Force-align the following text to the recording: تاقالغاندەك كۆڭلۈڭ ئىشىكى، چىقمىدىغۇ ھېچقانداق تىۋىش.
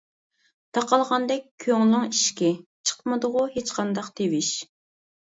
تاقالغاندەك 0.75 1.43
كۆڭلۈڭ 1.65 2.07
ئىشىكى، 2.07 2.49
چىقمىدىغۇ 2.91 3.43
ھېچقانداق 3.57 4.09
تىۋىش. 4.21 4.49